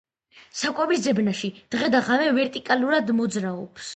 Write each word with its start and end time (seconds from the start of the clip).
საკვების 0.61 1.03
ძებნაში 1.07 1.51
დღე 1.77 1.91
და 1.97 2.01
ღამე 2.09 2.31
ვერტიკალურად 2.39 3.15
მოძრაობს. 3.21 3.89